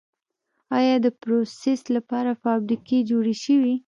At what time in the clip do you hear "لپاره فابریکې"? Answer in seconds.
1.95-2.99